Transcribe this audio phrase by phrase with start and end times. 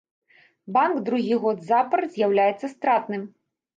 [0.77, 3.21] Банк другі год запар з'яўляецца стратным.